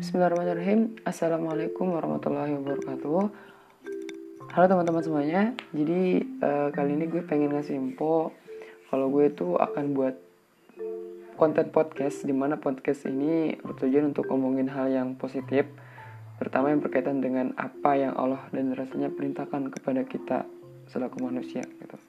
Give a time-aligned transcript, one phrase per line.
[0.00, 0.96] Bismillahirrahmanirrahim.
[1.04, 3.20] Assalamualaikum warahmatullahi wabarakatuh.
[4.48, 5.52] Halo teman-teman semuanya.
[5.76, 8.32] Jadi uh, kali ini gue pengen ngasih info
[8.88, 10.16] Kalau gue tuh akan buat
[11.36, 15.68] konten podcast Di mana podcast ini bertujuan untuk ngomongin hal yang positif
[16.40, 20.48] Pertama yang berkaitan dengan apa yang Allah dan rasanya perintahkan kepada kita
[20.88, 22.00] Selaku manusia gitu.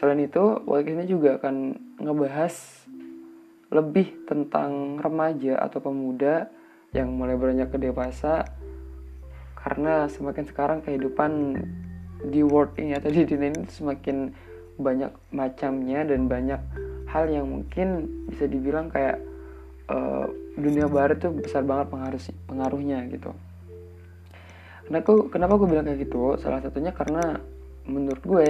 [0.00, 2.56] Selain itu, podcast ini juga akan ngebahas
[3.68, 6.48] lebih tentang remaja atau pemuda
[6.92, 8.44] yang mulai beranjak ke dewasa
[9.56, 11.56] karena semakin sekarang kehidupan
[12.28, 14.30] di world ini atau di dunia ini semakin
[14.76, 16.60] banyak macamnya dan banyak
[17.08, 19.20] hal yang mungkin bisa dibilang kayak
[19.88, 23.32] uh, dunia barat tuh besar banget pengaruh pengaruhnya gitu.
[24.88, 26.36] Kenapa aku kenapa aku bilang kayak gitu?
[26.36, 27.40] Salah satunya karena
[27.88, 28.48] menurut gue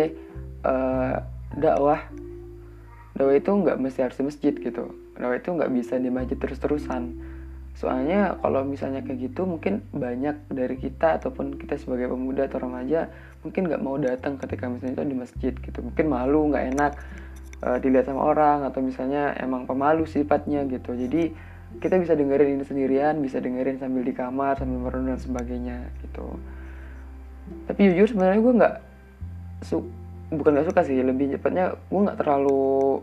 [0.66, 1.14] uh,
[1.54, 2.00] dakwah
[3.14, 4.84] dakwah itu nggak mesti harus di masjid gitu.
[5.14, 7.02] Dakwah itu nggak bisa di masjid terus-terusan
[7.72, 13.08] soalnya kalau misalnya kayak gitu mungkin banyak dari kita ataupun kita sebagai pemuda atau remaja
[13.40, 15.78] mungkin nggak mau datang ketika misalnya itu di masjid gitu.
[15.80, 16.92] Mungkin malu nggak enak
[17.64, 20.92] uh, dilihat sama orang atau misalnya emang pemalu sifatnya gitu.
[20.94, 21.32] Jadi
[21.80, 26.36] kita bisa dengerin ini sendirian bisa dengerin sambil di kamar sambil merenung dan sebagainya gitu.
[27.66, 28.74] Tapi jujur sebenarnya gue nggak
[29.64, 29.76] su
[30.32, 33.00] bukan nggak suka sih lebih cepatnya gue nggak terlalu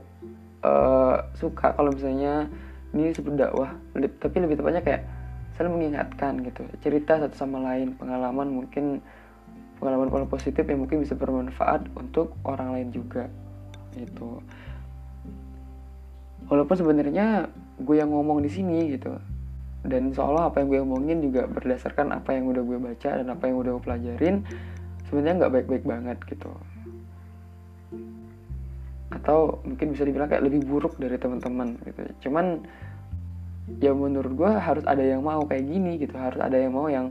[0.62, 2.50] uh, suka kalau misalnya
[2.94, 5.02] ini disebut dakwah tapi lebih tepatnya kayak
[5.54, 9.04] saling mengingatkan gitu cerita satu sama lain pengalaman mungkin
[9.80, 13.28] pengalaman pengalaman positif yang mungkin bisa bermanfaat untuk orang lain juga
[14.00, 14.40] itu
[16.48, 19.16] walaupun sebenarnya gue yang ngomong di sini gitu
[19.88, 23.44] dan seolah apa yang gue omongin juga berdasarkan apa yang udah gue baca dan apa
[23.48, 24.36] yang udah gue pelajarin
[25.08, 26.52] sebenarnya nggak baik-baik banget gitu
[29.10, 32.30] atau mungkin bisa dibilang kayak lebih buruk dari teman-teman gitu.
[32.30, 32.62] Cuman
[33.82, 36.14] ya menurut gue harus ada yang mau kayak gini gitu.
[36.18, 37.10] Harus ada yang mau yang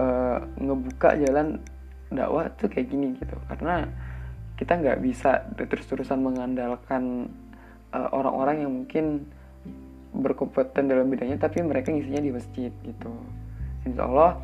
[0.00, 1.60] uh, ngebuka jalan
[2.08, 3.36] dakwah tuh kayak gini gitu.
[3.48, 3.84] Karena
[4.56, 7.26] kita nggak bisa terus-terusan mengandalkan
[7.90, 9.26] eh, orang-orang yang mungkin
[10.12, 13.10] berkompeten dalam bidangnya tapi mereka ngisinya di masjid gitu.
[13.88, 14.38] Insya Allah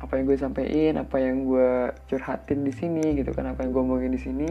[0.00, 3.82] apa yang gue sampaikan apa yang gue curhatin di sini gitu kan apa yang gue
[3.84, 4.50] omongin di sini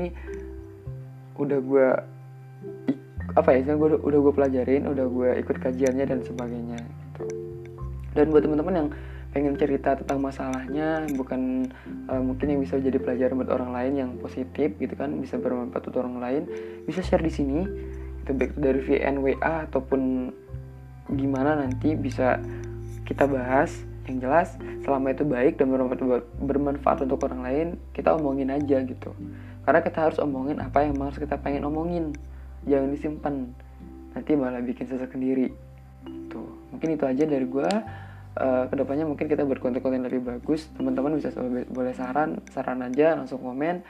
[1.40, 1.88] udah gue
[3.38, 7.24] apa ya gue udah, gue pelajarin udah gue ikut kajiannya dan sebagainya gitu.
[8.18, 8.90] Dan buat teman-teman yang
[9.30, 11.70] pengen cerita tentang masalahnya bukan
[12.10, 15.86] uh, mungkin yang bisa jadi pelajaran buat orang lain yang positif gitu kan bisa bermanfaat
[15.86, 16.44] untuk orang lain
[16.90, 17.62] bisa share di sini
[18.26, 20.34] itu baik dari VN WA ataupun
[21.14, 22.42] gimana nanti bisa
[23.06, 23.70] kita bahas
[24.10, 29.14] yang jelas selama itu baik dan bermanfaat, bermanfaat untuk orang lain kita omongin aja gitu.
[29.64, 32.18] Karena kita harus omongin apa yang harus kita pengen omongin.
[32.66, 33.54] Jangan disimpan.
[34.18, 35.54] Nanti malah bikin sesak sendiri.
[36.34, 37.70] Tuh mungkin itu aja dari gue
[38.36, 40.66] uh, ke depannya mungkin kita berkonten-konten lebih bagus.
[40.74, 41.30] Teman-teman bisa
[41.70, 43.86] boleh saran saran aja langsung komen.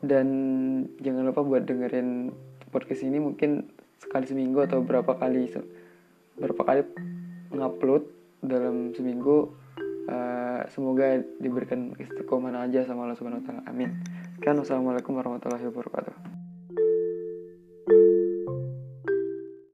[0.00, 0.26] Dan
[1.00, 2.32] jangan lupa buat dengerin
[2.72, 3.68] podcast ini mungkin
[4.00, 5.48] sekali seminggu atau berapa kali
[6.36, 6.80] berapa kali
[7.52, 9.56] ngupload dalam seminggu
[10.08, 13.62] uh, semoga diberikan istiqomah aja sama Allah Subhanahu wa taala.
[13.68, 14.00] Amin.
[14.40, 16.45] Kan wassalamualaikum warahmatullahi wabarakatuh.